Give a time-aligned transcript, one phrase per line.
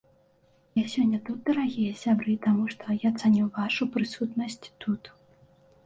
[0.79, 5.01] Я сёння тут, дарагія сябры, таму, што я цаню вашу прысутнасць тут.